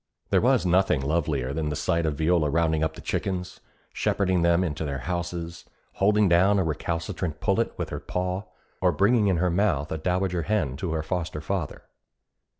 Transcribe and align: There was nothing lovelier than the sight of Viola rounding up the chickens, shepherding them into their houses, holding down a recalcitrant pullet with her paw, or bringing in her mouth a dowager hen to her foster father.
There 0.31 0.41
was 0.41 0.65
nothing 0.65 0.99
lovelier 1.01 1.53
than 1.53 1.69
the 1.69 1.75
sight 1.75 2.07
of 2.07 2.15
Viola 2.17 2.49
rounding 2.49 2.83
up 2.83 2.95
the 2.95 3.01
chickens, 3.01 3.59
shepherding 3.93 4.41
them 4.41 4.63
into 4.63 4.83
their 4.83 4.97
houses, 5.05 5.63
holding 5.93 6.27
down 6.27 6.57
a 6.57 6.63
recalcitrant 6.63 7.39
pullet 7.39 7.77
with 7.77 7.89
her 7.89 7.99
paw, 7.99 8.45
or 8.81 8.91
bringing 8.91 9.27
in 9.27 9.37
her 9.37 9.51
mouth 9.51 9.91
a 9.91 9.99
dowager 9.99 10.41
hen 10.41 10.75
to 10.77 10.93
her 10.93 11.03
foster 11.03 11.39
father. 11.39 11.83